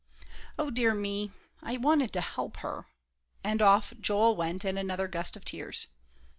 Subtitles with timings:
[0.57, 1.31] O dear me,
[1.61, 2.87] I wanted to help her,"
[3.43, 5.85] and off Joel went in another gust of tears.